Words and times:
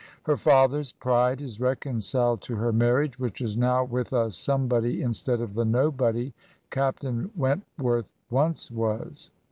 Her 0.23 0.35
father's 0.35 0.93
pride 0.93 1.41
is 1.41 1.59
reconciled 1.61 2.41
to 2.41 2.55
her 2.55 2.73
marriage, 2.73 3.19
which 3.19 3.39
is 3.39 3.55
now 3.55 3.83
with 3.83 4.11
a 4.13 4.31
somebody 4.31 4.99
instead 5.03 5.39
of 5.41 5.53
the 5.53 5.63
nobody 5.63 6.33
Captain 6.71 7.29
Wentworth 7.37 8.11
once 8.31 8.71
was. 8.71 9.29